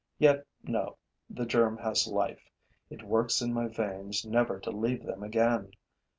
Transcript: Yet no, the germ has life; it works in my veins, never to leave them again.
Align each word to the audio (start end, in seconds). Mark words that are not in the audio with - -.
Yet 0.17 0.47
no, 0.63 0.97
the 1.29 1.45
germ 1.45 1.77
has 1.77 2.07
life; 2.07 2.49
it 2.89 3.03
works 3.03 3.39
in 3.39 3.53
my 3.53 3.67
veins, 3.67 4.25
never 4.25 4.59
to 4.61 4.71
leave 4.71 5.03
them 5.05 5.21
again. 5.21 5.73